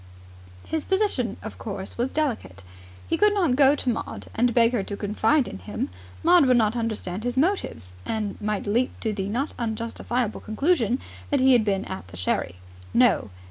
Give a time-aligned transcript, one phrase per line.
[0.65, 2.63] His position, of course, was delicate.
[3.07, 5.89] He could not go to Maud and beg her to confide in him.
[6.23, 11.39] Maud would not understand his motives, and might leap to the not unjustifiable conclusion that
[11.39, 12.55] he had been at the sherry.
[12.95, 13.29] No!